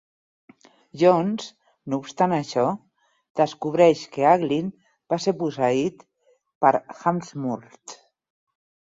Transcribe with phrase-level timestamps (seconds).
[0.99, 1.49] Jones,
[1.93, 2.63] no obstant això,
[3.41, 4.71] descobreix que Agglin
[5.15, 6.03] va ser posseït
[6.65, 7.69] per Hawksmoor.